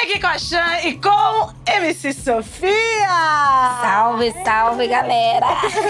[0.00, 3.08] Meg Cochan e com MC Sofia!
[3.82, 5.44] Salve, salve, galera!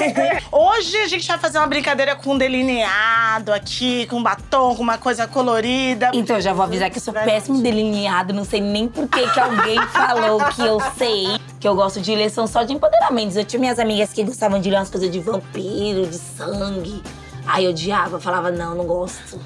[0.50, 4.96] Hoje a gente vai fazer uma brincadeira com um delineado aqui, com batom, com uma
[4.96, 6.10] coisa colorida.
[6.14, 9.28] Então, eu já vou avisar que eu sou péssimo delineado, não sei nem por que
[9.28, 11.38] que alguém falou que eu sei.
[11.60, 13.36] Que eu gosto de ler, são só de empoderamentos.
[13.36, 17.02] Eu tinha minhas amigas que gostavam de ler umas coisas de vampiro, de sangue.
[17.46, 19.38] Aí eu odiava, falava, não, não gosto.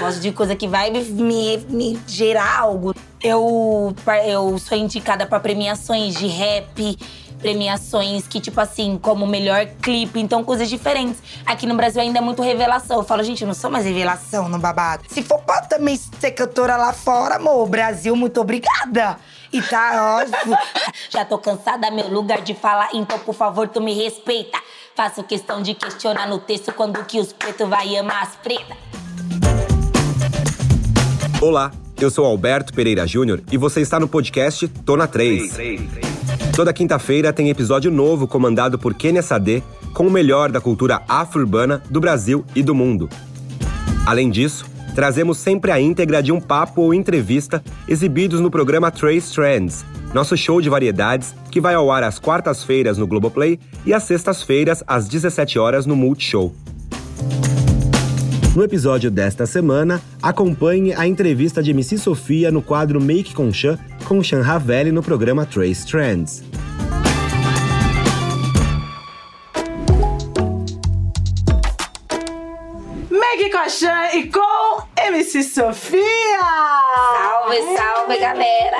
[0.00, 1.02] Gosto de coisa que vai me,
[1.68, 2.94] me gerar algo.
[3.22, 3.94] Eu,
[4.26, 6.98] eu sou indicada para premiações de rap,
[7.38, 11.22] premiações que, tipo assim, como melhor clipe, então coisas diferentes.
[11.46, 12.98] Aqui no Brasil ainda é muito revelação.
[12.98, 15.04] Eu falo, gente, eu não sou mais revelação no babado.
[15.08, 19.16] Se for pra também ser cantora lá fora, amor, Brasil, muito obrigada.
[19.52, 20.56] E tá, óbvio.
[21.08, 24.58] Já tô cansada, meu lugar de falar, então por favor, tu me respeita.
[24.96, 28.76] Faço questão de questionar no texto quando que os pretos vai amar as pretas.
[31.40, 35.56] Olá, eu sou Alberto Pereira Júnior e você está no podcast Tô na 3.
[36.54, 39.62] Toda quinta-feira tem episódio novo comandado por Kenia Sade
[39.94, 43.08] com o melhor da cultura afro-urbana do Brasil e do mundo.
[44.04, 49.32] Além disso, trazemos sempre a íntegra de um papo ou entrevista exibidos no programa Trace
[49.32, 54.02] Trends, nosso show de variedades que vai ao ar às quartas-feiras no Globoplay e às
[54.02, 56.52] sextas-feiras às 17 horas no Multishow.
[58.54, 63.78] No episódio desta semana, acompanhe a entrevista de MC Sofia no quadro Make com Chan,
[64.04, 66.44] com Chan Ravelli no programa Trace Trends.
[73.10, 76.02] Meg Cochan e com MC Sofia!
[77.22, 78.76] Salve, salve, galera!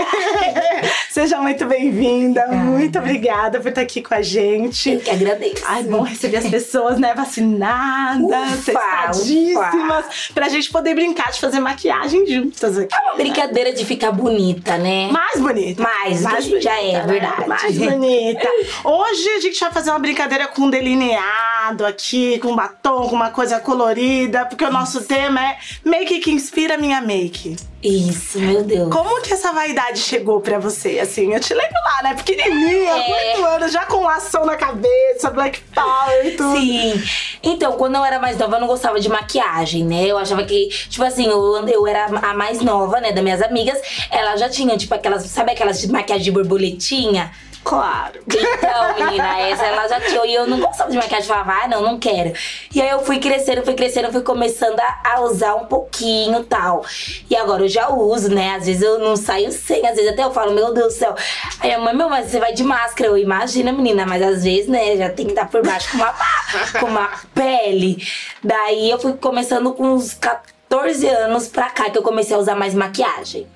[1.13, 4.93] Seja muito bem-vinda, muito obrigada por estar aqui com a gente.
[4.93, 5.63] Eu que agradeço.
[5.67, 12.27] Ai, bom receber as pessoas, né, vacinadas, testadíssimas, pra gente poder brincar de fazer maquiagem
[12.27, 12.95] juntas aqui.
[12.95, 15.09] É uma brincadeira de ficar bonita, né?
[15.13, 15.83] Mais bonita.
[15.83, 16.23] Mais,
[16.63, 17.07] já é né?
[17.07, 17.47] verdade.
[17.47, 18.49] Mais bonita.
[18.83, 23.29] Hoje a gente vai fazer uma brincadeira com um delineado aqui, com batom, com uma
[23.29, 27.55] coisa colorida, porque o nosso tema é make que inspira minha make.
[27.83, 28.89] Isso, meu Deus.
[28.93, 31.01] Como que essa vaidade chegou pra você?
[31.01, 32.15] Assim, eu te lembro lá, né?
[32.15, 33.33] Pequenininha, É.
[33.35, 36.57] 8 anos, já com lação na cabeça, black power e tudo.
[36.57, 37.03] Sim.
[37.43, 40.07] Então, quando eu era mais nova, eu não gostava de maquiagem, né?
[40.07, 43.79] Eu achava que, tipo assim, eu, eu era a mais nova, né, das minhas amigas.
[44.11, 47.33] Elas já tinham, tipo, aquelas, sabe aquelas de maquiagem de borboletinha?
[47.65, 48.21] Claro.
[48.27, 50.25] Então, menina, essa ela já tinha.
[50.27, 52.33] E eu não gostava de maquiagem, falava, ah, não, não quero.
[52.75, 56.85] E aí eu fui crescendo, fui crescendo, fui começando a, a usar um pouquinho tal.
[57.31, 58.57] E agora eu já uso, né?
[58.57, 61.15] Às vezes eu não saio sem, às vezes até eu falo, meu Deus do céu.
[61.61, 63.11] Aí a mãe, meu, mas você vai de máscara.
[63.11, 66.15] Eu imagino, menina, mas às vezes, né, já tem que estar por baixo com uma,
[66.81, 68.05] com uma pele.
[68.43, 72.57] Daí eu fui começando com uns 14 anos pra cá que eu comecei a usar
[72.57, 73.47] mais maquiagem.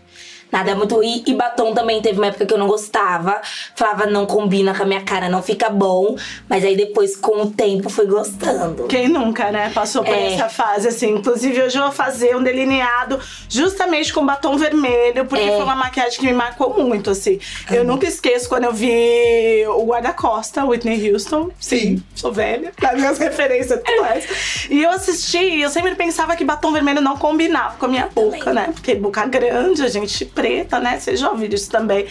[0.53, 1.03] Nada muito.
[1.03, 3.41] E, e batom também teve uma época que eu não gostava.
[3.75, 6.17] Falava, não combina com a minha cara, não fica bom.
[6.49, 8.85] Mas aí depois, com o tempo, fui gostando.
[8.85, 10.35] Quem nunca, né, passou por É.
[10.35, 11.11] essa fase, assim.
[11.17, 13.19] Inclusive, hoje eu vou fazer um delineado
[13.49, 15.57] justamente com batom vermelho, porque É.
[15.57, 17.39] foi uma maquiagem que me marcou muito, assim.
[17.71, 21.51] Eu nunca esqueço quando eu vi o guarda-costa, Whitney Houston.
[21.59, 24.67] Sim, sou velha, das minhas referências atuais.
[24.71, 28.39] E eu assisti eu sempre pensava que batom vermelho não combinava com a minha boca,
[28.39, 28.55] Também.
[28.55, 28.69] né?
[28.73, 31.01] Porque boca grande, a gente preta, né?
[31.01, 32.07] Vocês já ouviram isso também.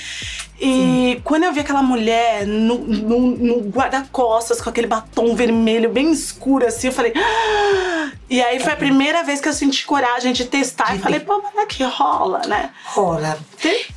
[0.59, 6.11] E quando eu vi aquela mulher no, no, no guarda-costas com aquele batom vermelho bem
[6.11, 7.13] escuro assim, eu falei.
[7.15, 10.99] "Ah!" E aí foi a primeira vez que eu senti coragem de testar De e
[10.99, 12.71] falei, pô, mas é que rola, né?
[12.85, 13.37] Rola.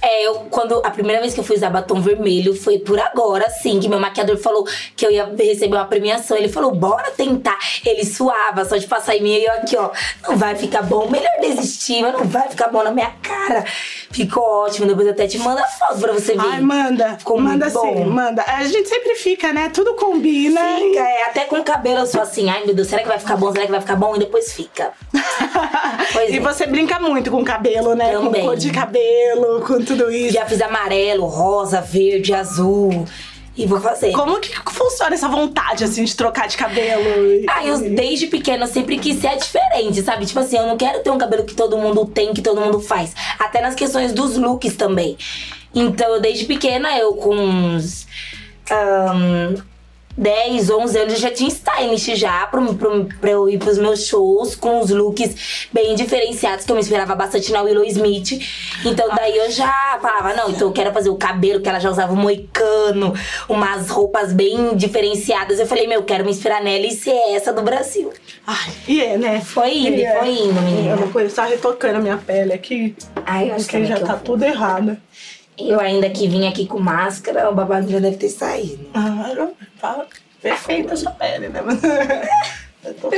[0.03, 3.47] É, eu, quando a primeira vez que eu fui usar batom vermelho foi por agora,
[3.47, 6.37] assim, que meu maquiador falou que eu ia receber uma premiação.
[6.37, 7.59] Ele falou, bora tentar.
[7.85, 9.91] Ele suava, só de passar em mim e eu aqui, ó.
[10.29, 13.65] Não vai ficar bom, melhor desistir, mas não vai ficar bom na minha cara.
[14.19, 16.41] Ficou ótimo, depois até te mando a foto pra você ver.
[16.41, 17.17] Ai, manda.
[17.19, 18.11] Ficou manda muito sim, bom.
[18.11, 18.43] manda.
[18.43, 19.69] A gente sempre fica, né?
[19.69, 20.61] Tudo combina.
[20.77, 23.21] Fica, é, até com o cabelo eu sou assim, ai meu Deus, será que vai
[23.21, 23.53] ficar bom?
[23.53, 24.17] Será que vai ficar bom?
[24.17, 24.91] E depois fica.
[26.29, 26.41] E é.
[26.41, 28.13] você brinca muito com cabelo, né?
[28.13, 28.43] Também.
[28.43, 30.35] Com cor de cabelo, com tudo isso.
[30.35, 33.07] Já fiz amarelo, rosa, verde, azul.
[33.59, 34.13] E vou fazer.
[34.13, 37.05] Como que funciona essa vontade, assim, de trocar de cabelo?
[37.49, 40.25] Ah, eu desde pequena sempre quis ser diferente, sabe?
[40.25, 42.79] Tipo assim, eu não quero ter um cabelo que todo mundo tem, que todo mundo
[42.79, 43.13] faz.
[43.37, 45.19] Até nas questões dos looks também.
[45.75, 48.07] Então, desde pequena, eu com uns.
[48.71, 49.57] ahn,
[50.19, 54.05] 10, 11 anos eu já tinha stylist já pra, pra, pra eu ir pros meus
[54.05, 58.33] shows com os looks bem diferenciados, que eu me inspirava bastante na Willow Smith.
[58.85, 61.89] Então daí eu já falava, não, então eu quero fazer o cabelo, que ela já
[61.89, 63.15] usava um moicano,
[63.49, 65.61] umas roupas bem diferenciadas.
[65.61, 68.13] Eu falei, meu, eu quero me inspirar nela e ser essa do Brasil.
[68.45, 69.41] Ai, e é, né?
[69.41, 70.19] Foi indo, é.
[70.19, 70.91] foi indo, menina.
[70.91, 72.97] Eu não conheço, tá retocando a minha pele aqui.
[73.25, 74.97] Ai, eu acho Porque também já que tá tudo errado.
[75.59, 78.87] Eu ainda que vim aqui com máscara, o babado já deve ter saído.
[78.95, 80.07] Ah, fala.
[80.41, 81.61] Perfeita a sua pele, né?
[82.85, 83.11] Eu tô-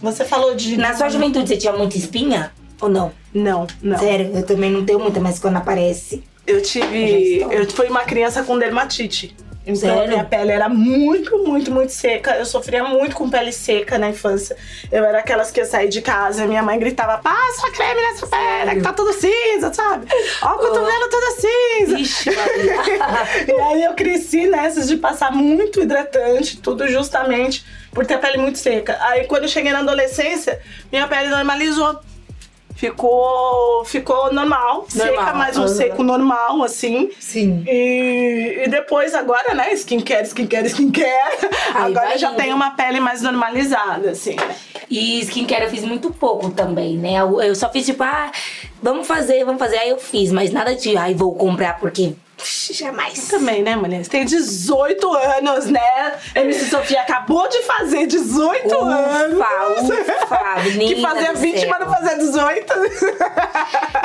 [0.00, 0.76] Você falou de.
[0.78, 2.50] Na sua juventude você tinha muita espinha?
[2.80, 3.12] Ou não?
[3.34, 3.98] Não, não.
[3.98, 6.22] Sério, eu também não tenho muita, mas quando aparece.
[6.46, 7.40] Eu tive.
[7.50, 9.34] Eu fui uma criança com dermatite.
[9.66, 10.08] Então Sério?
[10.08, 12.36] minha pele era muito, muito, muito seca.
[12.36, 14.56] Eu sofria muito com pele seca na infância.
[14.92, 18.28] Eu era aquelas que ia sair de casa e minha mãe gritava: passa creme nessa
[18.28, 20.06] pele, que tá tudo cinza, sabe?
[20.40, 21.98] Ó, o cotovelo tudo cinza.
[21.98, 22.30] Ixi.
[23.48, 28.38] E aí eu cresci nessas de passar muito hidratante, tudo justamente por ter a pele
[28.38, 28.96] muito seca.
[29.00, 30.60] Aí quando eu cheguei na adolescência,
[30.92, 31.98] minha pele normalizou.
[32.76, 35.68] Ficou, ficou normal, seca, Normal, mas um aham.
[35.68, 37.08] seco normal, assim.
[37.18, 37.64] Sim.
[37.66, 39.72] E, e depois, agora, né?
[39.72, 41.08] Skincare, skincare, skincare.
[41.74, 42.36] Aí agora já indo.
[42.36, 44.36] tenho uma pele mais normalizada, assim?
[44.90, 47.14] E skincare eu fiz muito pouco também, né?
[47.14, 48.30] Eu, eu só fiz tipo, ah,
[48.82, 49.78] vamos fazer, vamos fazer.
[49.78, 52.12] Aí eu fiz, mas nada de, ai, vou comprar porque.
[52.38, 53.28] Jamais.
[53.28, 54.04] Também, né, mulher?
[54.04, 55.80] Você tem 18 anos, né?
[56.34, 59.38] MC Sofia acabou de fazer 18 Ufa, anos.
[59.38, 61.68] ufa, que menina fazia do 20, céu.
[61.70, 62.74] mas não fazia 18.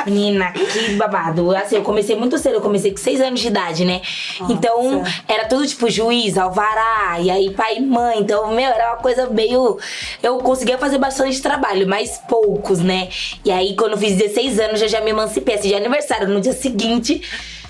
[0.06, 1.54] Menina, que babado.
[1.54, 4.00] Assim, eu comecei muito cedo, eu comecei com 6 anos de idade, né?
[4.48, 8.18] Então, era tudo tipo juiz, alvará, e aí pai e mãe.
[8.20, 9.78] Então, meu, era uma coisa meio.
[10.22, 13.08] Eu conseguia fazer bastante trabalho, mas poucos, né?
[13.44, 15.56] E aí, quando eu fiz 16 anos, eu já me emancipei.
[15.56, 17.20] Assim, de aniversário, no dia seguinte.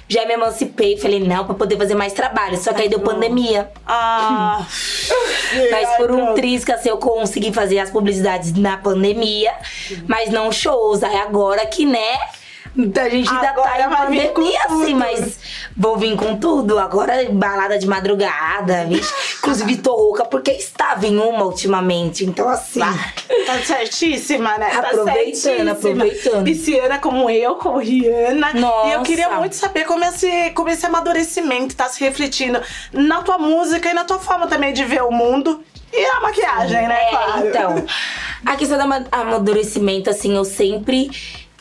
[0.08, 2.56] Já me emancipei, falei, não, pra poder fazer mais trabalho.
[2.58, 3.70] Só que aí deu pandemia.
[3.86, 4.66] Ah.
[5.70, 6.34] Mas por um
[6.74, 9.52] assim, eu consegui fazer as publicidades na pandemia,
[10.06, 11.02] mas não shows.
[11.02, 12.18] Aí agora que, né?
[12.74, 15.38] A gente ainda Agora tá em pandemia, assim, mas
[15.76, 16.78] vou vir com tudo.
[16.78, 19.12] Agora, balada de madrugada, vixe.
[19.38, 22.24] Inclusive, tô rouca porque estava em uma ultimamente.
[22.24, 22.80] Então, assim.
[22.80, 24.70] Tá certíssima, né?
[24.70, 25.72] Tá Aproveitando, certíssima.
[25.72, 26.44] aproveitando.
[26.44, 28.52] Pisciana como eu, como Rihanna.
[28.54, 28.88] Nossa.
[28.88, 32.60] E eu queria muito saber como esse, como esse amadurecimento tá se refletindo
[32.92, 35.62] na tua música e na tua forma também de ver o mundo.
[35.92, 36.98] E a maquiagem, né?
[37.02, 37.48] É, claro.
[37.48, 37.84] então.
[38.46, 41.10] A questão do ama- amadurecimento, assim, eu sempre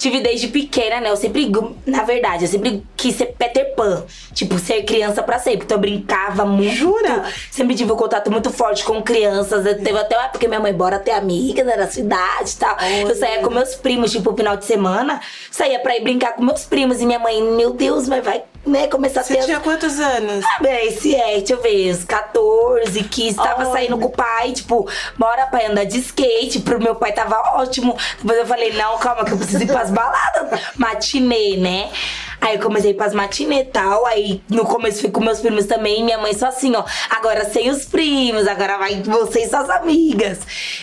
[0.02, 1.10] tive desde pequena, né?
[1.10, 1.52] Eu sempre,
[1.86, 4.04] na verdade, eu sempre quis ser Peter Pan.
[4.34, 5.66] Tipo, ser criança pra sempre.
[5.66, 6.76] Então eu brincava muito.
[6.76, 7.26] Jura?
[7.52, 9.64] Sempre tive um contato muito forte com crianças.
[9.64, 12.58] Eu Teve até uma época que minha mãe bora ter amiga né, da cidade e
[12.58, 12.76] tal.
[13.08, 15.22] Eu saía com meus primos, tipo, final de semana.
[15.52, 17.00] Saía pra ir brincar com meus primos.
[17.00, 19.46] E minha mãe, meu Deus, mas vai, né, começar a Você ter...
[19.46, 20.46] tinha quantos anos?
[20.46, 23.72] Ah, bem, esse é, deixa eu ver, uns 14, 15, tava Olha.
[23.72, 24.88] saindo com o pai, tipo,
[25.18, 27.98] bora pai andar de skate, pro meu pai tava ótimo.
[28.20, 31.90] Depois eu falei, não, calma, que eu preciso ir pras baladas, matinê, né?
[32.42, 36.04] Aí eu comecei pras matinê e tal, aí no começo fui com meus primos também,
[36.04, 40.40] minha mãe só assim, ó, agora sem os primos, agora vai você e suas amigas.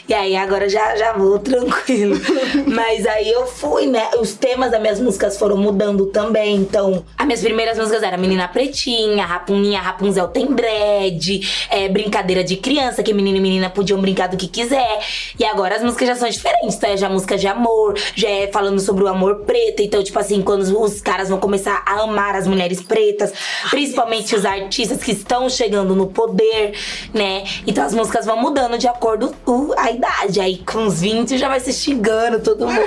[0.08, 2.16] E aí agora já, já vou tranquilo.
[2.64, 4.08] Mas aí eu fui, né?
[4.20, 8.46] Os temas das minhas músicas foram mudando também, então, as minhas primeiras músicas eram Menina
[8.46, 14.28] Pretinha, Rapuninha, Rapunzel tem dread, é, Brincadeira de Criança, que menino e menina podiam brincar
[14.28, 15.00] do que quiser.
[15.37, 18.78] E agora as músicas já são diferentes, é já música de amor, já é falando
[18.78, 19.82] sobre o amor preto.
[19.82, 23.32] Então, tipo assim, quando os caras vão começar a amar as mulheres pretas,
[23.70, 26.78] principalmente os artistas que estão chegando no poder,
[27.14, 27.42] né?
[27.66, 30.40] Então as músicas vão mudando de acordo com a idade.
[30.42, 32.78] Aí com os 20 já vai se xingando todo mundo,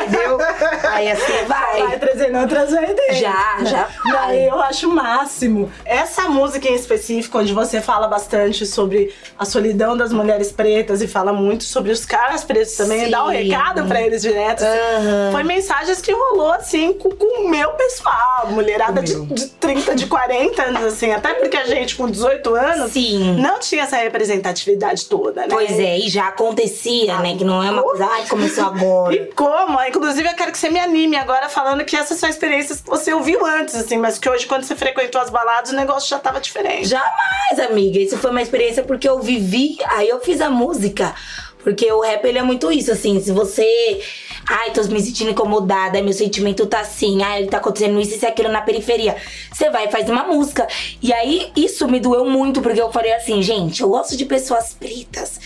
[0.00, 0.38] entendeu?
[0.92, 1.82] Aí assim vai.
[1.82, 3.18] Vai trazendo outras vertentes.
[3.18, 3.88] Já, já.
[4.10, 5.70] Daí eu acho o máximo.
[5.84, 11.06] Essa música em específico, onde você fala bastante sobre a solidão das mulheres pretas e
[11.06, 13.10] fala muito sobre os caras pretos também, Sim.
[13.10, 14.64] dá um recado pra eles direto.
[14.64, 14.78] assim.
[14.78, 15.32] Aham.
[15.32, 17.72] Foi mensagens que rolou assim com, o meu
[18.06, 21.10] pessoal, mulherada de, de 30, de 40 anos, assim.
[21.10, 23.36] Até porque a gente com 18 anos Sim.
[23.40, 25.48] não tinha essa representatividade toda, né?
[25.50, 27.36] Pois é, e já acontecia, né?
[27.36, 29.14] Que não é uma coisa, ai, começou agora.
[29.14, 29.82] E como?
[29.82, 33.12] Inclusive, eu quero que você me anime agora falando que essas são experiências que você
[33.12, 36.40] ouviu antes, assim, mas que hoje, quando você frequentou as baladas, o negócio já tava
[36.40, 36.88] diferente.
[36.88, 37.98] Jamais, amiga.
[37.98, 41.14] Isso foi uma experiência porque eu vivi, aí eu fiz a música.
[41.66, 43.20] Porque o rap, ele é muito isso, assim.
[43.20, 44.00] Se você.
[44.48, 47.22] Ai, tô me sentindo incomodada, meu sentimento tá assim.
[47.22, 49.16] Ai, tá acontecendo isso e aquilo na periferia.
[49.52, 50.68] Você vai e faz uma música.
[51.02, 54.72] E aí, isso me doeu muito, porque eu falei assim, gente, eu gosto de pessoas
[54.72, 55.40] pretas.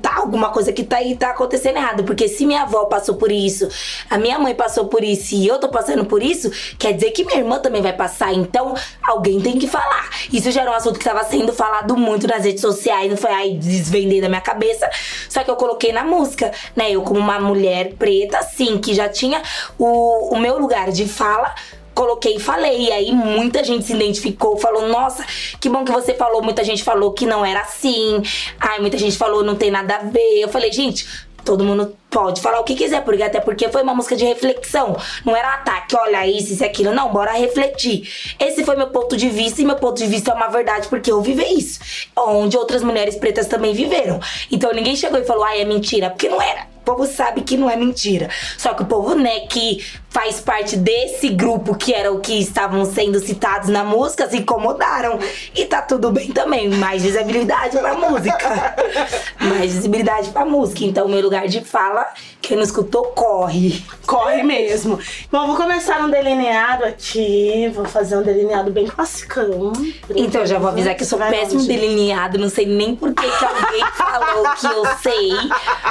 [0.00, 2.04] Tá, alguma coisa que tá aí, tá acontecendo errado.
[2.04, 3.68] Porque se minha avó passou por isso,
[4.08, 7.24] a minha mãe passou por isso e eu tô passando por isso, quer dizer que
[7.24, 8.32] minha irmã também vai passar.
[8.32, 10.10] Então, alguém tem que falar.
[10.32, 13.30] Isso já era um assunto que tava sendo falado muito nas redes sociais, não foi
[13.30, 14.88] aí desvender da minha cabeça.
[15.28, 16.90] Só que eu coloquei na música, né?
[16.90, 19.42] Eu, como uma mulher preta, assim, que já tinha
[19.78, 21.54] o, o meu lugar de fala
[21.94, 22.88] coloquei e falei.
[22.88, 25.24] E aí muita gente se identificou, falou: Nossa,
[25.60, 26.42] que bom que você falou.
[26.42, 28.22] Muita gente falou que não era assim.
[28.60, 30.40] Ai, muita gente falou: Não tem nada a ver.
[30.40, 31.06] Eu falei: Gente.
[31.44, 34.96] todo mundo pode falar o que quiser, porque até porque foi uma música de reflexão.
[35.24, 36.92] Não era ataque, olha isso, isso, aquilo.
[36.94, 38.08] Não, bora refletir.
[38.38, 41.12] Esse foi meu ponto de vista e meu ponto de vista é uma verdade, porque
[41.12, 41.80] eu vivi isso.
[42.16, 44.20] Onde outras mulheres pretas também viveram.
[44.50, 46.66] Então ninguém chegou e falou, ai, é mentira, porque não era.
[46.80, 48.28] O povo sabe que não é mentira.
[48.58, 52.84] Só que o povo, né, que faz parte desse grupo que era o que estavam
[52.84, 55.18] sendo citados na música, se incomodaram.
[55.52, 56.70] E tá tudo bem também.
[56.70, 58.76] Mais visibilidade pra música.
[59.40, 60.84] Mais visibilidade pra música.
[60.84, 62.06] Então, meu lugar de fala,
[62.40, 63.84] quem não escutou, corre.
[64.06, 65.00] Corre mesmo.
[65.32, 67.68] Bom, vou começar um delineado aqui.
[67.74, 69.72] Vou fazer um delineado bem classicão.
[70.14, 72.38] Então, já vou avisar que eu sou péssimo delineado.
[72.38, 75.32] Não sei nem por que, que alguém falou que eu sei.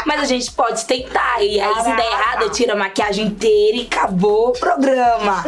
[0.05, 1.43] Mas a gente pode tentar.
[1.43, 5.43] E aí, se der errado, eu tiro a maquiagem inteira e acabou o programa.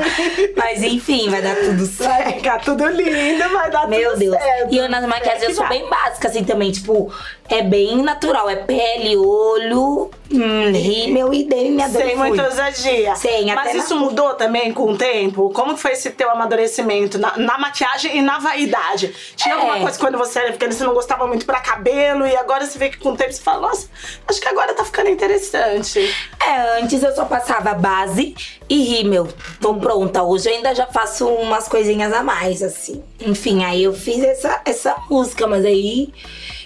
[0.56, 2.06] Mas enfim, vai dar tudo certo.
[2.26, 4.38] Vai ficar tudo lindo, vai dar Meu tudo Deus.
[4.38, 4.74] certo.
[4.74, 6.72] E eu nas maquiagens eu sou bem básica, assim, também.
[6.72, 7.12] Tipo,
[7.50, 8.50] é bem natural.
[8.50, 12.02] É pele, olho, hum, rímel e delineador.
[12.02, 13.16] Sem muita ousadia.
[13.16, 15.50] Sem, até Mas na- isso mudou também com o tempo?
[15.52, 19.14] Como foi esse teu amadurecimento na, na maquiagem e na vaidade?
[19.36, 19.58] Tinha É.
[19.58, 22.78] alguma coisa quando você era pequena, você não gostava muito pra cabelo e agora você
[22.80, 23.88] vê que com o tempo você fala, nossa,
[24.28, 26.00] acho que agora tá ficando interessante.
[26.46, 28.36] É, antes eu só passava base
[28.68, 29.28] e rímel.
[29.62, 30.24] Tô pronta.
[30.24, 33.04] Hoje eu ainda já faço umas coisinhas a mais, assim.
[33.22, 36.12] Enfim, aí eu fiz essa, essa música, mas aí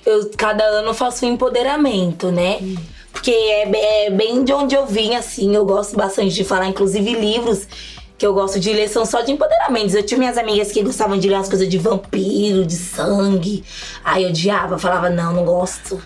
[0.09, 2.59] eu cada ano faço um empoderamento, né?
[3.11, 5.55] Porque é, é bem de onde eu vim, assim.
[5.55, 7.67] Eu gosto bastante de falar, inclusive livros
[8.17, 9.95] que eu gosto de ler são só de empoderamentos.
[9.95, 13.63] Eu tinha minhas amigas que gostavam de ler umas coisas de vampiro, de sangue.
[14.03, 16.01] Aí eu odiava, falava, não, não gosto.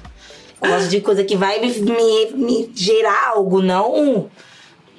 [0.62, 4.29] Eu gosto de coisa que vai me, me, me gerar algo, não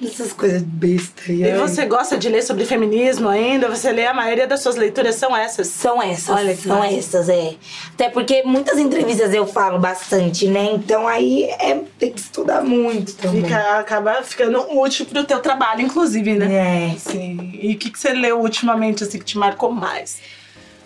[0.03, 1.29] essas coisas bestas.
[1.29, 3.69] E você gosta de ler sobre feminismo ainda?
[3.69, 5.67] Você lê a maioria das suas leituras são essas?
[5.67, 6.93] São essas, Olha que são massa.
[6.93, 7.55] essas, é.
[7.93, 10.71] Até porque muitas entrevistas eu falo bastante, né?
[10.73, 13.43] Então aí é, tem que estudar muito também.
[13.43, 16.93] Fica, acaba ficando útil pro teu trabalho, inclusive, né?
[16.93, 16.97] É.
[16.97, 17.57] Sim.
[17.61, 20.19] E o que, que você leu ultimamente, assim, que te marcou mais?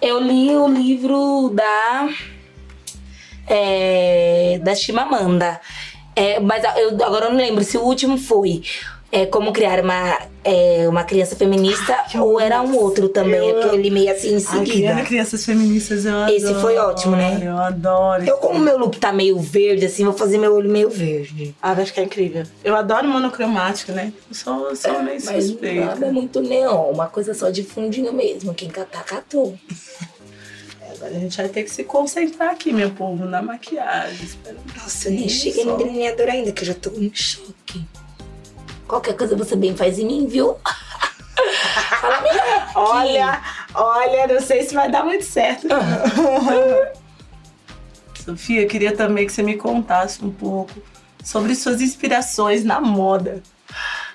[0.01, 2.09] Eu li o livro da.
[3.47, 5.59] É, da Chimamanda.
[6.15, 8.61] É, mas eu, agora eu não lembro se o último foi.
[9.11, 13.57] É, como criar uma, é, uma criança feminista Ai, ou era um outro também, eu
[13.59, 14.71] é que eu li meio assim em Ai, seguida.
[14.71, 16.31] criando crianças feministas, eu adoro.
[16.35, 17.41] Esse foi ótimo, né?
[17.43, 18.23] Eu adoro.
[18.23, 21.55] Eu, como meu look tá meio verde, assim, vou fazer meu olho meio verde.
[21.59, 22.43] Ah, vai ficar incrível.
[22.63, 24.13] Eu adoro monocromático, né?
[24.29, 26.11] Eu sou, sou meio Mas nada suspeita.
[26.11, 28.53] muito neon, uma coisa só de fundinho mesmo.
[28.53, 29.57] Quem catar, catou.
[30.95, 34.29] Agora a gente vai ter que se concentrar aqui, meu povo, na maquiagem.
[34.75, 37.85] Nossa, eu nem cheguei no delineador ainda, que eu já tô em choque.
[38.89, 40.55] Qualquer coisa você bem faz em mim, viu?
[42.01, 42.72] Fala melhor.
[42.74, 43.41] Olha,
[43.75, 45.67] olha, não sei se vai dar muito certo.
[48.25, 50.74] Sofia, eu queria também que você me contasse um pouco
[51.24, 53.43] sobre suas inspirações na moda.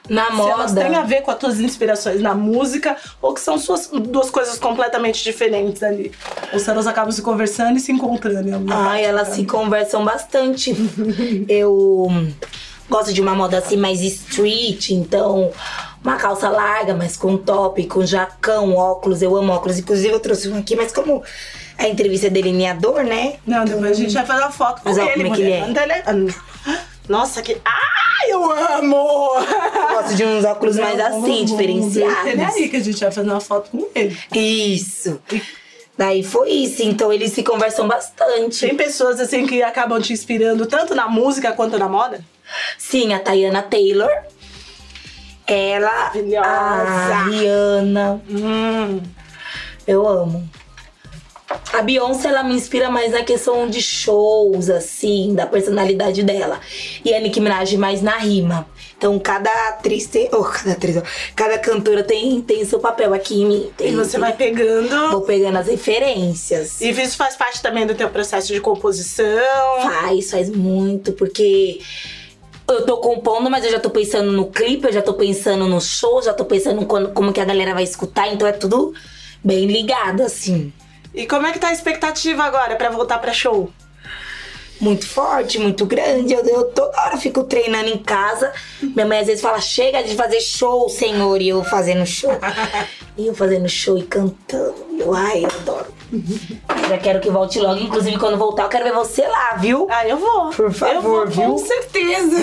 [0.08, 0.84] Na Se elas moda.
[0.84, 4.58] têm a ver com as tuas inspirações na música ou que são suas duas coisas
[4.58, 6.10] completamente diferentes ali.
[6.52, 10.74] Ou se elas acabam se conversando e se encontrando em Ai, elas se conversam bastante.
[11.48, 12.08] eu
[12.88, 15.50] gosto de uma moda assim mais street, então
[16.02, 19.22] uma calça larga, mas com top, com jacão, óculos.
[19.22, 19.78] Eu amo óculos.
[19.78, 21.22] Inclusive, eu trouxe um aqui, mas como
[21.78, 23.36] a entrevista é delineador, né?
[23.46, 25.42] Não, depois a gente vai fazer uma foto com Mas, ó, ele, como é que
[25.42, 25.64] ele é?
[27.08, 27.56] Nossa, que.
[27.64, 28.96] Ai, eu amo!
[28.96, 32.26] Eu gosto de uns óculos mais assim, vamos- diferenciados.
[32.26, 34.16] Ele aí que a gente vai fazer uma foto com ele.
[34.34, 35.20] Isso.
[35.98, 36.82] Daí foi isso.
[36.82, 38.60] Então eles se conversam bastante.
[38.66, 42.24] Tem pessoas assim que acabam te inspirando tanto na música quanto na moda?
[42.78, 44.10] Sim, a Tayana Taylor.
[45.46, 45.90] Ela.
[45.90, 46.48] Maravilhosa.
[46.48, 48.22] A Rihanna.
[48.30, 49.00] Hum.
[49.86, 50.48] Eu amo.
[51.72, 56.58] A Beyoncé, ela me inspira mais na questão de shows, assim, da personalidade dela.
[57.04, 58.66] E a Nicki Minaj mais na rima.
[58.96, 60.28] Então, cada atriz tem...
[60.32, 60.96] Oh, cada atriz...
[60.96, 61.02] ó.
[61.36, 63.70] Cada cantora tem, tem seu papel aqui em mim.
[63.76, 65.10] Tem, E você tem- vai pegando.
[65.10, 66.80] Vou pegando as referências.
[66.80, 69.26] E isso faz parte também do teu processo de composição.
[69.82, 71.80] Faz, faz muito, porque
[72.68, 75.80] eu tô compondo, mas eu já tô pensando no clipe, eu já tô pensando no
[75.80, 78.94] show, já tô pensando quando, como que a galera vai escutar, então é tudo
[79.42, 80.72] bem ligado, assim.
[81.14, 83.70] E como é que tá a expectativa agora pra voltar pra show?
[84.80, 86.34] Muito forte, muito grande.
[86.34, 88.52] Eu, eu toda hora fico treinando em casa.
[88.82, 91.40] Minha mãe às vezes fala: chega de fazer show, senhor.
[91.40, 92.32] E eu fazendo show.
[93.16, 94.74] e eu fazendo show e cantando.
[94.98, 95.94] Eu, ai, eu adoro.
[96.88, 97.80] Já quero que volte logo.
[97.80, 99.86] Inclusive, quando voltar, eu quero ver você lá, viu?
[99.90, 100.50] Ah, eu vou.
[100.50, 101.50] Por favor, eu vou, viu?
[101.50, 102.36] Com certeza.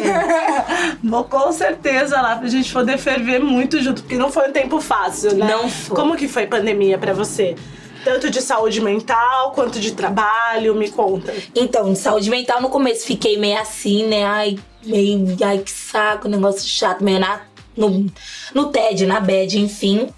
[1.04, 4.82] vou com certeza lá pra gente poder ferver muito junto, porque não foi um tempo
[4.82, 5.48] fácil, né?
[5.48, 5.96] Não foi.
[5.96, 7.56] Como que foi pandemia pra você?
[8.03, 11.34] Tanto de saúde mental quanto de trabalho, me conta.
[11.55, 14.24] Então, de saúde mental, no começo fiquei meio assim, né?
[14.25, 17.41] Ai, meio, ai que saco, negócio chato, meio na,
[17.75, 18.08] no,
[18.53, 20.10] no TED, na bad, enfim.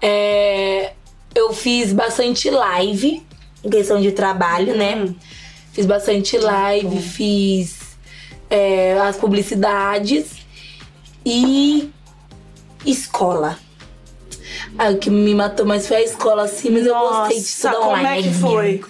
[0.00, 0.92] É,
[1.34, 3.22] eu fiz bastante live,
[3.64, 5.14] em questão de trabalho, né?
[5.72, 7.96] Fiz bastante live, fiz
[8.50, 10.26] é, as publicidades
[11.24, 11.90] e
[12.84, 13.58] escola.
[14.78, 17.34] Ah, o que me matou mais foi a escola, assim, mas eu gostei de Nossa,
[17.34, 18.18] estudar como online.
[18.18, 18.80] é que né, foi?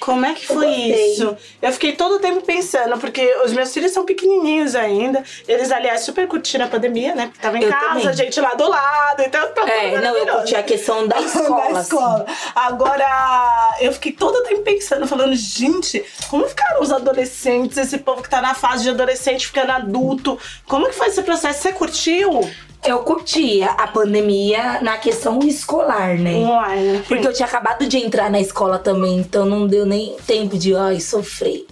[0.00, 1.12] Como é que foi gostei.
[1.12, 1.36] isso?
[1.60, 5.22] Eu fiquei todo o tempo pensando, porque os meus filhos são pequenininhos ainda.
[5.46, 7.26] Eles, aliás, super curtiram a pandemia, né?
[7.26, 8.08] Porque tava em Eu casa, também.
[8.08, 11.56] a gente lá do lado, então tá É, não, eu curti a questão da escola.
[11.56, 11.80] da assim.
[11.82, 12.26] escola.
[12.54, 18.22] Agora, eu fiquei todo o tempo pensando, falando, gente, como ficaram os adolescentes, esse povo
[18.22, 20.36] que tá na fase de adolescente ficando adulto?
[20.66, 21.60] Como que foi esse processo?
[21.62, 22.50] Você curtiu?
[22.84, 26.34] Eu curti a pandemia na questão escolar, né?
[26.34, 27.02] Online.
[27.06, 30.74] Porque eu tinha acabado de entrar na escola também, então não deu nem tempo de,
[30.74, 31.64] ai, sofrer.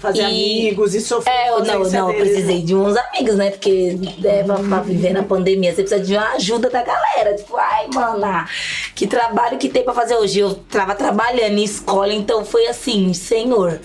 [0.00, 1.32] fazer E- amigos e sofrer.
[1.32, 3.52] É, eu não, não, eu precisei de uns amigos, né?
[3.52, 7.34] Porque é, pra, pra viver na pandemia, você precisa de uma ajuda da galera.
[7.36, 8.48] Tipo, ai, mana,
[8.94, 10.40] que trabalho que tem pra fazer hoje.
[10.40, 13.80] Eu tava trabalhando em escola, então foi assim, senhor,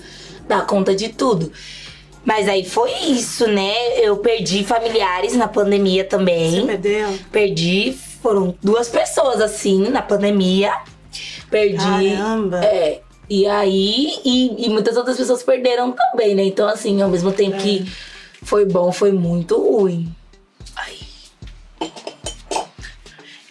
[0.48, 1.50] dá conta de tudo.
[2.24, 3.72] Mas aí foi isso, né?
[3.98, 6.66] Eu perdi familiares na pandemia Você também.
[6.66, 7.18] perdeu?
[7.32, 10.72] Perdi, foram duas pessoas assim na pandemia.
[11.50, 11.76] Perdi.
[11.78, 12.64] Caramba.
[12.64, 13.00] É.
[13.28, 16.42] E aí, e, e muitas outras pessoas perderam também, né?
[16.44, 17.86] Então, assim, ao mesmo tempo que
[18.42, 20.12] foi bom, foi muito ruim.
[20.76, 20.98] Ai,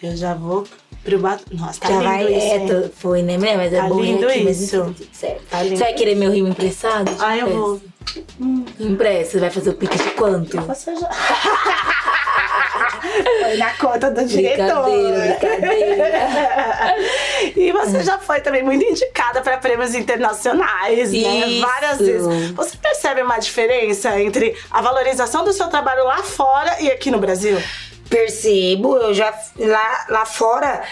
[0.02, 0.66] Eu já vou
[1.04, 1.44] pro bato.
[1.52, 2.24] Nossa, tá já lindo vai.
[2.34, 2.66] isso, é, hein?
[2.68, 3.36] tô- foi, né?
[3.38, 4.76] Mas é Tá bom lindo aqui, mas isso.
[4.76, 5.42] enfim, tudo certo.
[5.50, 5.76] Tá lindo.
[5.76, 7.10] Você vai querer meu rimo emprestado?
[7.18, 7.80] Ah, eu vou.
[8.78, 10.60] Empresta, você vai fazer o pique de quanto?
[10.62, 11.08] Você já.
[13.40, 14.84] Foi na conta do diretor.
[14.84, 16.96] Brincadeira, brincadeira.
[17.56, 21.18] e você já foi também muito indicada para prêmios internacionais, né?
[21.48, 21.60] Isso.
[21.60, 22.50] Várias vezes.
[22.52, 27.18] Você percebe uma diferença entre a valorização do seu trabalho lá fora e aqui no
[27.18, 27.58] Brasil?
[28.10, 30.82] Percebo, eu já lá, lá fora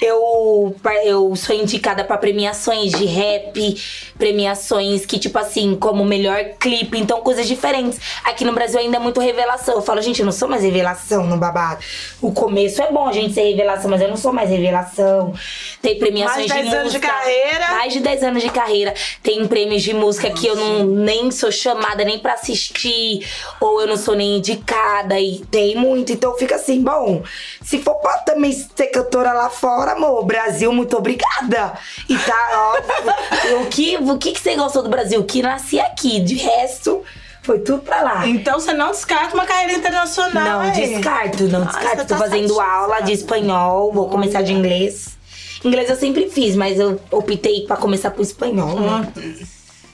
[0.00, 3.76] eu, eu sou indicada pra premiações de rap,
[4.18, 7.98] premiações que, tipo assim, como melhor clipe, então coisas diferentes.
[8.24, 9.74] Aqui no Brasil ainda é muito revelação.
[9.74, 11.80] Eu falo, gente, eu não sou mais revelação no babado.
[12.20, 15.34] O começo é bom a gente ser revelação, mas eu não sou mais revelação.
[15.82, 17.68] Tem premiações Mais de 10 de anos de carreira.
[17.70, 18.94] Mais de 10 anos de carreira.
[19.22, 23.26] Tem prêmios de música que eu não, nem sou chamada nem pra assistir,
[23.60, 26.12] ou eu não sou nem indicada, e tem muito.
[26.12, 27.22] Então fica assim, bom,
[27.62, 31.74] se for pra também ser cantora lá fora, amor, Brasil, muito obrigada.
[32.08, 35.22] E tá, ó, o que, o que, que você gostou do Brasil?
[35.24, 37.02] Que nasci aqui, de resto,
[37.42, 38.26] foi tudo pra lá.
[38.26, 40.60] Então você não descarta uma carreira internacional.
[40.60, 40.72] Não hein?
[40.72, 42.02] descarto, não Nossa, descarto.
[42.06, 42.72] Tô tá fazendo satisfeita.
[42.72, 45.18] aula de espanhol, vou começar de inglês.
[45.64, 49.12] Inglês eu sempre fiz, mas eu optei pra começar pro espanhol, né?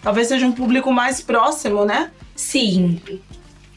[0.03, 2.11] Talvez seja um público mais próximo, né?
[2.37, 3.01] Sim.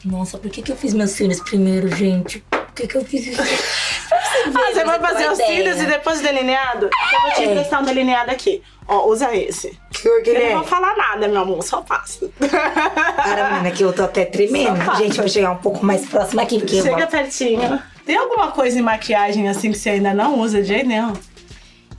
[0.04, 2.44] Nossa, por que, que eu fiz meus cílios primeiro, gente?
[2.50, 3.42] Por que, que eu fiz isso?
[4.46, 6.88] Ah, você vai fazer os cílios e depois delineado?
[7.12, 7.44] Eu vou te É.
[7.50, 8.62] emprestar um delineado aqui.
[8.88, 9.78] Ó, usa esse.
[9.90, 10.54] Que que Eu não é?
[10.54, 12.28] vou falar nada, meu amor, só passa.
[12.38, 14.78] Para, menina, que eu tô até tremendo.
[14.96, 17.06] Gente, eu vou chegar um pouco mais próximo aqui, porque eu Chega vou...
[17.06, 17.82] pertinho.
[18.04, 21.12] Tem alguma coisa em maquiagem assim que você ainda não usa de jeito nenhum?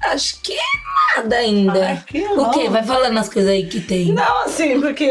[0.04, 0.58] Acho que
[1.15, 1.86] nada ainda.
[1.88, 2.69] Ai, que o quê?
[2.69, 4.13] Vai falando as coisas aí que tem.
[4.13, 5.04] Não, assim, porque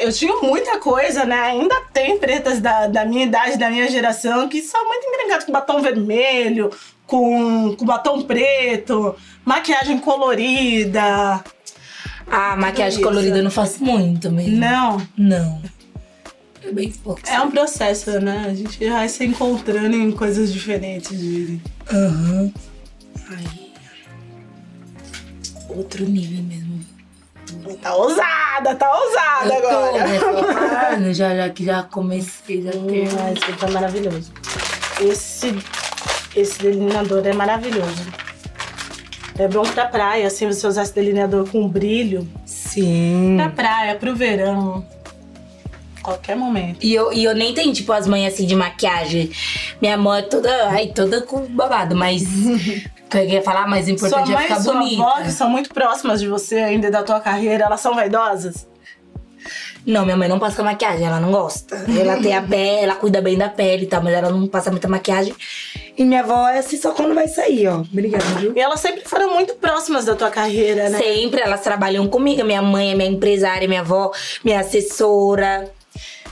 [0.00, 1.40] eu tinha muita coisa, né?
[1.40, 5.52] Ainda tem pretas da, da minha idade, da minha geração, que são muito encrencadas com
[5.52, 6.70] batom vermelho,
[7.06, 9.14] com, com batom preto,
[9.44, 11.42] maquiagem colorida.
[12.26, 13.08] Ah, maquiagem isso.
[13.08, 14.56] colorida eu não faço muito mesmo.
[14.56, 15.06] Não.
[15.16, 15.62] Não.
[16.62, 17.20] É bem pouco.
[17.26, 18.46] É um processo, né?
[18.48, 21.60] A gente vai se encontrando em coisas diferentes.
[21.92, 22.52] Aham.
[23.30, 23.63] Ai.
[25.76, 26.80] Outro nível mesmo.
[27.80, 30.06] Tá ousada, tá ousada Eu agora.
[30.06, 30.18] né?
[30.18, 33.08] Tô- Ah, já, já que já comecei, já ter.
[33.20, 34.32] Ah, esse tá maravilhoso.
[35.00, 35.56] Esse,
[36.36, 38.02] esse delineador é maravilhoso.
[39.38, 42.28] É bom pra praia, assim, você usar esse delineador com brilho.
[42.46, 43.34] Sim.
[43.36, 44.84] Pra praia, pro verão.
[46.02, 46.78] Qualquer momento.
[46.84, 49.32] E eu, e eu nem tenho, tipo, as manhas assim de maquiagem.
[49.80, 52.22] Minha mãe é toda, ai, toda com babado, mas.
[53.06, 55.02] O que eu ia falar, mais Sua importante é mãe ficar e sua bonita.
[55.02, 58.66] avó, que são muito próximas de você ainda da tua carreira, elas são vaidosas?
[59.86, 61.76] Não, minha mãe não passa maquiagem, ela não gosta.
[61.76, 64.70] Ela tem a pele, ela cuida bem da pele e tal, mas ela não passa
[64.70, 65.34] muita maquiagem.
[65.96, 67.80] E minha avó é assim só quando vai sair, ó.
[67.80, 68.52] Obrigada, viu?
[68.56, 70.98] E elas sempre foram muito próximas da tua carreira, né?
[70.98, 72.42] Sempre elas trabalham comigo.
[72.44, 74.10] Minha mãe é minha empresária, minha avó,
[74.42, 75.70] minha assessora.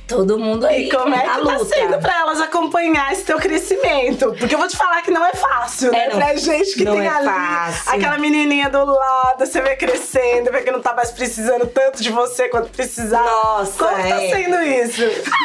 [0.07, 1.65] Todo mundo aí E como é que tá luta.
[1.65, 4.35] sendo pra elas acompanhar esse teu crescimento?
[4.39, 6.05] Porque eu vou te falar que não é fácil, né?
[6.05, 6.17] É, não.
[6.19, 7.93] pra gente que tem é ali fácil.
[7.93, 12.11] aquela menininha do lado, você vê crescendo, vê que não tá mais precisando tanto de
[12.11, 13.25] você quanto precisava.
[13.25, 14.31] Nossa, Como tá é.
[14.31, 15.03] sendo isso?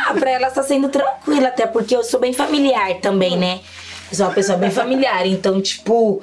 [0.07, 3.59] Ah, pra elas tá sendo tranquila, até porque eu sou bem familiar também, né?
[4.11, 6.21] Eu sou uma pessoa bem familiar, então, tipo,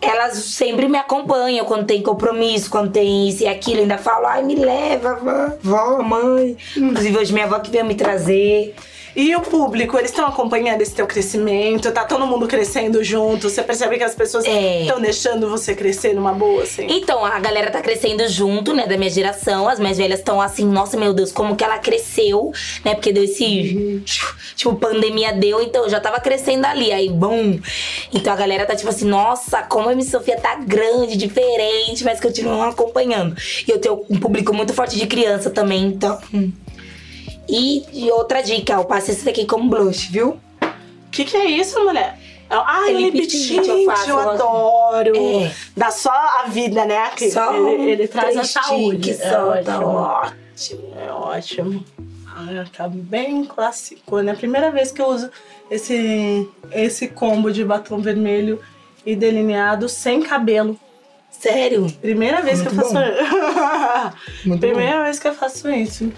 [0.00, 3.80] elas sempre me acompanham quando tem compromisso, quando tem isso e aquilo.
[3.80, 6.56] Ainda falo, ai, me leva, vó, vó, mãe.
[6.76, 8.74] Inclusive, hoje minha avó que veio me trazer.
[9.16, 11.90] E o público, eles estão acompanhando esse teu crescimento?
[11.90, 13.48] Tá todo mundo crescendo junto?
[13.48, 14.82] Você percebe que as pessoas É.
[14.82, 16.86] estão deixando você crescer numa boa, assim?
[16.90, 19.68] Então, a galera tá crescendo junto, né, da minha geração.
[19.70, 22.52] As mais velhas estão assim, nossa, meu Deus, como que ela cresceu,
[22.84, 22.94] né?
[22.94, 24.02] Porque deu esse.
[24.54, 26.92] Tipo, pandemia deu, então eu já tava crescendo ali.
[26.92, 27.58] Aí, bum!
[28.12, 32.20] Então a galera tá tipo assim, nossa, como a Miss Sofia tá grande, diferente, mas
[32.20, 33.34] continuam acompanhando.
[33.66, 36.18] E eu tenho um público muito forte de criança também, então.
[36.34, 36.52] hum.
[37.48, 40.40] E, outra dica, eu passei isso daqui como blush, viu?
[40.60, 42.18] O que, que é isso, mulher?
[42.48, 45.16] Ah, É ele lip tint, eu faço, eu adoro.
[45.16, 45.52] É.
[45.76, 47.10] Dá só a vida, né?
[47.16, 49.10] Que Só ele, ele traz a saúde.
[49.10, 49.64] É só, ótimo.
[49.64, 51.84] tá ótimo, é ótimo.
[52.28, 54.34] Ah, tá bem clássico, né?
[54.34, 55.30] Primeira vez que eu uso
[55.70, 58.60] esse, esse combo de batom vermelho
[59.04, 60.78] e delineado sem cabelo.
[61.30, 61.86] Sério?
[62.00, 62.94] Primeira vez Muito que eu faço
[64.44, 64.56] bom.
[64.58, 66.12] Primeira vez que eu faço isso.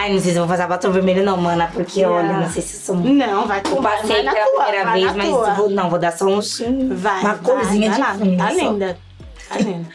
[0.00, 2.62] Ai, não sei se eu vou fazer batom vermelho não, mana, porque olha, não sei
[2.62, 5.28] se eu sou Não, vai com vai passei na pela tua, primeira vai vez, mas
[5.28, 5.54] tua.
[5.54, 8.14] vou, não, vou dar só uns, Vai, uma corzinha vai, de vai lá.
[8.18, 8.36] fundo.
[8.36, 8.98] Tá linda.
[9.48, 9.88] Tá linda.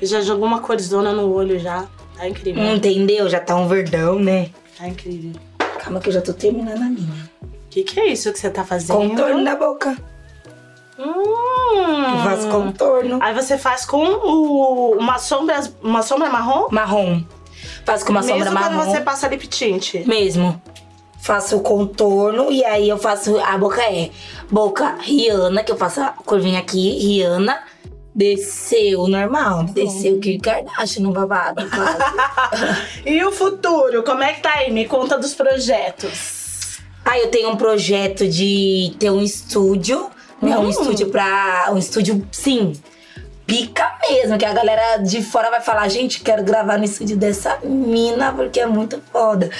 [0.00, 1.86] Já jogou uma corzona no olho já.
[2.16, 2.62] Tá incrível.
[2.62, 3.28] Entendeu?
[3.28, 4.50] Já tá um verdão, né?
[4.76, 5.32] Tá incrível.
[5.82, 7.30] Calma que eu já tô terminando a minha.
[7.42, 8.96] O que, que é isso que você tá fazendo?
[8.96, 9.96] Contorno da boca.
[10.98, 12.22] Hum.
[12.24, 13.18] Faz contorno.
[13.22, 16.66] Aí você faz com o, uma, sombra, uma sombra marrom?
[16.70, 17.22] Marrom.
[17.88, 18.90] Faço com uma Mesmo sombra quando marrom.
[18.92, 19.94] você passa lip tint.
[20.06, 20.60] Mesmo.
[21.22, 23.38] Faço o contorno e aí eu faço.
[23.40, 24.10] A boca é
[24.50, 27.58] boca Rihanna, que eu faço a curvinha aqui, Rihanna.
[28.14, 29.64] Desceu normal.
[29.64, 31.64] Desceu que Kardashian no babado.
[31.70, 32.78] quase.
[33.06, 34.02] E o futuro?
[34.02, 34.70] Como é que tá aí?
[34.70, 36.80] Me conta dos projetos.
[37.06, 40.10] Ah, eu tenho um projeto de ter um estúdio,
[40.42, 40.58] né?
[40.58, 40.68] Um Hum.
[40.68, 41.70] estúdio pra.
[41.72, 42.74] Um estúdio, sim.
[43.48, 47.58] Pica mesmo, que a galera de fora vai falar, gente, quero gravar no estúdio dessa
[47.64, 49.50] mina, porque é muito foda.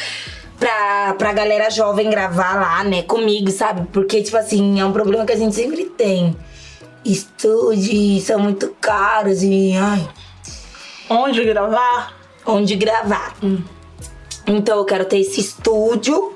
[0.60, 3.88] Pra, pra galera jovem gravar lá, né, comigo, sabe?
[3.92, 6.36] Porque, tipo assim, é um problema que a gente sempre tem.
[7.04, 9.72] Estúdios são muito caros e.
[9.76, 10.08] Ai,
[11.08, 12.18] Onde gravar?
[12.44, 13.34] onde gravar.
[14.46, 16.34] Então eu quero ter esse estúdio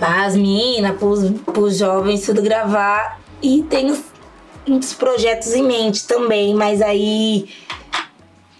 [0.00, 3.20] as meninas, pros, pros jovens tudo gravar.
[3.42, 3.96] E tenho
[4.70, 7.48] uns projetos em mente também, mas aí.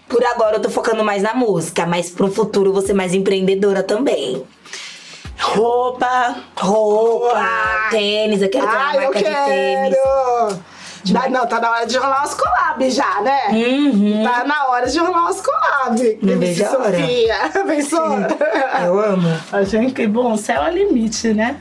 [0.07, 3.13] Por agora eu tô focando mais na música, mas pro futuro eu vou ser mais
[3.13, 4.43] empreendedora também.
[5.39, 6.35] Roupa.
[6.57, 7.89] Roupa, Uau.
[7.91, 9.97] tênis, eu quero ter uma marca de tênis.
[11.13, 13.39] Tá- não, tá na hora de rolar os collabs já, né?
[13.51, 14.21] Uhum.
[14.23, 16.17] Tá na hora de rolar os collabs.
[16.21, 16.99] Não vejo a hora.
[16.99, 17.35] Sofia.
[17.65, 18.05] Pensou?
[18.83, 19.27] Eu amo.
[19.51, 21.59] A gente, que bom, céu é o limite, né?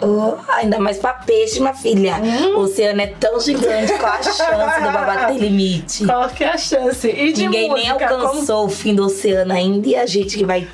[0.00, 2.16] Oh, ainda mais pra peixe, minha filha.
[2.54, 6.04] O oceano é tão gigante, qual a chance do babado ter limite?
[6.04, 7.08] Qual que é a chance?
[7.08, 10.44] E de Ninguém nem música, alcançou o fim do oceano ainda e a gente que
[10.44, 10.68] vai.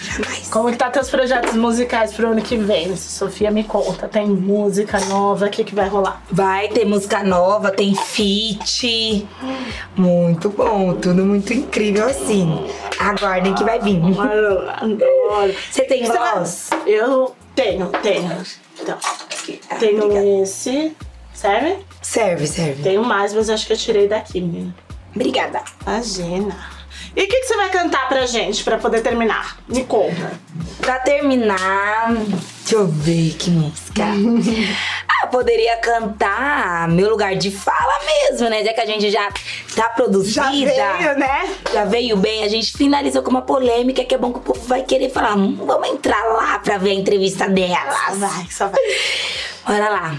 [0.00, 0.48] Jamais.
[0.50, 2.94] Como, como que tá teus projetos musicais pro ano que vem?
[2.96, 4.08] Sofia, me conta.
[4.08, 5.46] Tem música nova?
[5.46, 6.22] O que, que vai rolar?
[6.30, 9.26] Vai ter música nova, tem feat.
[9.96, 12.66] Muito bom, tudo muito incrível assim.
[12.98, 13.96] Aguardem que vai vir.
[13.96, 14.70] Adoro.
[14.70, 15.54] adoro.
[15.70, 16.70] Você tem voz?
[16.86, 18.42] Eu tenho, tenho.
[18.80, 18.98] Então,
[19.30, 19.60] aqui.
[19.78, 20.42] Tenho obrigada.
[20.42, 20.96] esse.
[21.32, 21.78] Serve?
[22.00, 22.82] Serve, serve.
[22.82, 24.74] Tenho mais, mas acho que eu tirei daqui, menina.
[25.14, 25.62] Obrigada.
[25.86, 26.56] Imagina.
[27.16, 29.58] E o que, que você vai cantar pra gente, pra poder terminar?
[29.68, 30.32] Me conta.
[30.80, 34.04] Pra terminar, deixa eu ver que música.
[35.34, 38.62] poderia cantar Meu Lugar de Fala mesmo, né?
[38.64, 39.28] Já que a gente já
[39.74, 40.40] tá produzida.
[40.72, 41.56] Já veio, né?
[41.72, 44.60] Já veio bem, a gente finalizou com uma polêmica que é bom que o povo
[44.68, 45.36] vai querer falar.
[45.36, 48.18] "Hum, vamos entrar lá pra ver a entrevista Só delas.
[48.18, 48.80] vai, só vai.
[49.66, 50.14] Bora lá.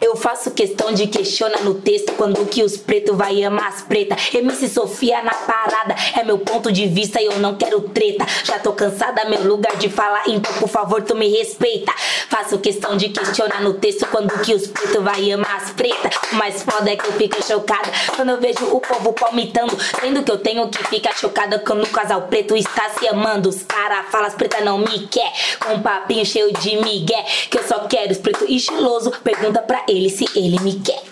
[0.00, 4.16] Eu faço questão de questionar no texto quando que os pretos vai amar as preta.
[4.32, 8.24] MC Sofia na parada é meu ponto de vista e eu não quero treta.
[8.44, 11.92] Já tô cansada, meu lugar de falar, então por favor tu me respeita.
[12.28, 16.10] Faço questão de questionar no texto quando que os pretos vai amar as preta.
[16.32, 19.76] O mais foda é que eu fico chocada quando eu vejo o povo palmitando.
[20.00, 23.48] Sendo que eu tenho que ficar chocada quando o casal preto está se amando.
[23.48, 25.32] Os cara fala as preta não me quer.
[25.58, 27.24] Com um papinho cheio de migué.
[27.50, 29.10] Que eu só quero os preto estiloso.
[29.24, 31.02] Pergunta pra ele se ele me quer.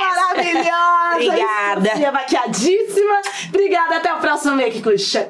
[0.00, 0.72] Maravilhosa!
[1.14, 1.90] Obrigada.
[1.90, 3.20] Sofia maquiadíssima.
[3.48, 5.26] Obrigada, até o próximo Make Cushion.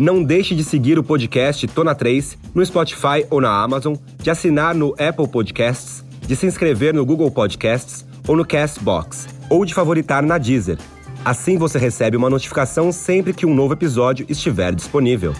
[0.00, 4.74] Não deixe de seguir o podcast Tona 3 no Spotify ou na Amazon, de assinar
[4.74, 10.22] no Apple Podcasts, de se inscrever no Google Podcasts ou no Castbox, ou de favoritar
[10.22, 10.78] na Deezer.
[11.24, 15.34] Assim você recebe uma notificação sempre que um novo episódio estiver disponível.